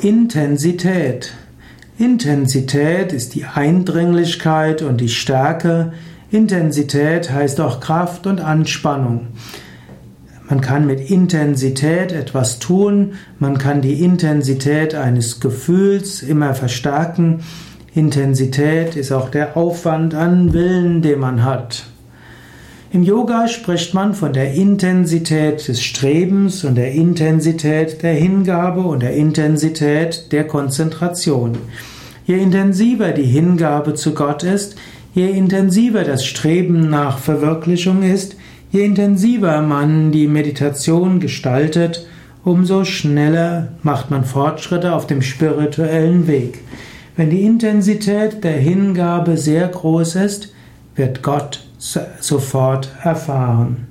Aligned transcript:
Intensität. 0.00 1.32
Intensität 1.98 3.12
ist 3.12 3.34
die 3.34 3.46
Eindringlichkeit 3.46 4.82
und 4.82 5.00
die 5.00 5.08
Stärke. 5.08 5.92
Intensität 6.30 7.32
heißt 7.32 7.60
auch 7.60 7.80
Kraft 7.80 8.28
und 8.28 8.40
Anspannung. 8.40 9.26
Man 10.48 10.60
kann 10.60 10.86
mit 10.86 11.10
Intensität 11.10 12.12
etwas 12.12 12.60
tun, 12.60 13.14
man 13.40 13.58
kann 13.58 13.80
die 13.80 14.04
Intensität 14.04 14.94
eines 14.94 15.40
Gefühls 15.40 16.22
immer 16.22 16.54
verstärken. 16.54 17.40
Intensität 17.92 18.94
ist 18.94 19.10
auch 19.10 19.30
der 19.30 19.56
Aufwand 19.56 20.14
an 20.14 20.52
Willen, 20.52 21.02
den 21.02 21.18
man 21.18 21.42
hat. 21.42 21.86
Im 22.90 23.02
Yoga 23.02 23.48
spricht 23.48 23.92
man 23.92 24.14
von 24.14 24.32
der 24.32 24.54
Intensität 24.54 25.68
des 25.68 25.82
Strebens 25.82 26.64
und 26.64 26.76
der 26.76 26.92
Intensität 26.92 28.02
der 28.02 28.14
Hingabe 28.14 28.80
und 28.80 29.02
der 29.02 29.14
Intensität 29.14 30.32
der 30.32 30.46
Konzentration. 30.46 31.58
Je 32.24 32.38
intensiver 32.38 33.12
die 33.12 33.26
Hingabe 33.26 33.92
zu 33.92 34.14
Gott 34.14 34.42
ist, 34.42 34.76
je 35.14 35.28
intensiver 35.28 36.02
das 36.02 36.24
Streben 36.24 36.88
nach 36.88 37.18
Verwirklichung 37.18 38.02
ist, 38.02 38.36
je 38.72 38.86
intensiver 38.86 39.60
man 39.60 40.10
die 40.10 40.26
Meditation 40.26 41.20
gestaltet, 41.20 42.06
umso 42.42 42.86
schneller 42.86 43.68
macht 43.82 44.10
man 44.10 44.24
Fortschritte 44.24 44.94
auf 44.94 45.06
dem 45.06 45.20
spirituellen 45.20 46.26
Weg. 46.26 46.60
Wenn 47.18 47.28
die 47.28 47.42
Intensität 47.42 48.42
der 48.44 48.56
Hingabe 48.56 49.36
sehr 49.36 49.68
groß 49.68 50.14
ist, 50.14 50.54
wird 50.96 51.22
Gott 51.22 51.67
sofort 51.78 52.90
erfahren. 53.02 53.86